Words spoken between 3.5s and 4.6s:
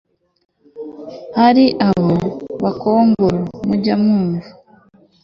mujya mwumva